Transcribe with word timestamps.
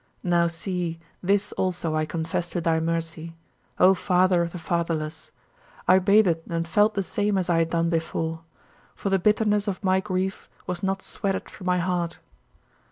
Now 0.23 0.47
see, 0.47 0.99
this 1.21 1.51
also 1.51 1.93
I 1.93 2.07
confess 2.07 2.49
to 2.49 2.59
thy 2.59 2.79
mercy, 2.79 3.35
"O 3.77 3.93
Father 3.93 4.41
of 4.41 4.51
the 4.51 4.57
fatherless": 4.57 5.29
I 5.87 5.99
bathed 5.99 6.49
and 6.49 6.67
felt 6.67 6.95
the 6.95 7.03
same 7.03 7.37
as 7.37 7.51
I 7.51 7.59
had 7.59 7.69
done 7.69 7.91
before. 7.91 8.41
For 8.95 9.11
the 9.11 9.19
bitterness 9.19 9.67
of 9.67 9.83
my 9.83 9.99
grief 9.99 10.49
was 10.65 10.81
not 10.81 11.03
sweated 11.03 11.51
from 11.51 11.67
my 11.67 11.77
heart. 11.77 12.17